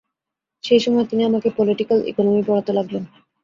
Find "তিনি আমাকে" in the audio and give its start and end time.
1.05-1.49